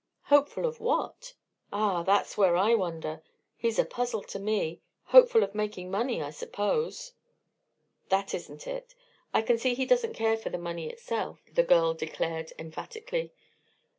[0.33, 1.35] "Hopeful of what?"
[1.71, 2.01] "Ah!
[2.01, 3.21] that's where I wander;
[3.55, 4.81] he's a puzzle to me.
[5.03, 7.13] Hopeful of making money, I suppose."
[8.09, 8.95] "That isn't it.
[9.31, 13.31] I can see he doesn't care for the money itself," the girl declared, emphatically.